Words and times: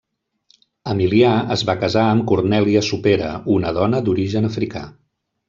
Emilià 0.93 1.33
es 1.55 1.63
va 1.71 1.75
casar 1.83 2.05
amb 2.13 2.25
Cornèlia 2.31 2.83
Supera, 2.89 3.29
una 3.59 3.75
dona 3.79 4.03
d'origen 4.09 4.51
africà. 4.51 4.85